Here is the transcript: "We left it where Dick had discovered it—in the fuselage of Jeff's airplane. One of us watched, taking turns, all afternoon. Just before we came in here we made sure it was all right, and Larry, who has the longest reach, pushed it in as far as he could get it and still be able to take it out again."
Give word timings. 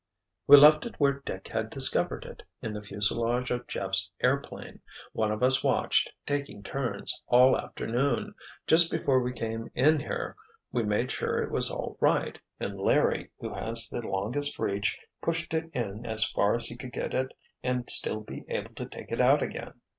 "We 0.47 0.57
left 0.57 0.87
it 0.87 0.99
where 0.99 1.19
Dick 1.23 1.49
had 1.49 1.69
discovered 1.69 2.25
it—in 2.25 2.73
the 2.73 2.81
fuselage 2.81 3.51
of 3.51 3.67
Jeff's 3.67 4.09
airplane. 4.19 4.81
One 5.13 5.29
of 5.31 5.43
us 5.43 5.63
watched, 5.63 6.09
taking 6.25 6.63
turns, 6.63 7.21
all 7.27 7.55
afternoon. 7.55 8.33
Just 8.65 8.89
before 8.89 9.19
we 9.19 9.31
came 9.31 9.69
in 9.75 9.99
here 9.99 10.35
we 10.71 10.81
made 10.81 11.11
sure 11.11 11.37
it 11.43 11.51
was 11.51 11.69
all 11.69 11.97
right, 11.99 12.39
and 12.59 12.81
Larry, 12.81 13.29
who 13.39 13.53
has 13.53 13.89
the 13.89 14.01
longest 14.01 14.57
reach, 14.57 14.97
pushed 15.21 15.53
it 15.53 15.69
in 15.71 16.03
as 16.03 16.23
far 16.27 16.55
as 16.55 16.65
he 16.65 16.75
could 16.77 16.93
get 16.93 17.13
it 17.13 17.31
and 17.61 17.87
still 17.87 18.21
be 18.21 18.43
able 18.49 18.73
to 18.73 18.87
take 18.87 19.11
it 19.11 19.21
out 19.21 19.43
again." 19.43 19.81